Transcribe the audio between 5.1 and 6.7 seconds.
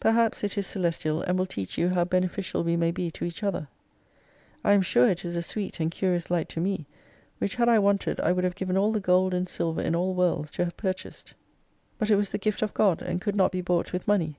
is a sweet and curious light to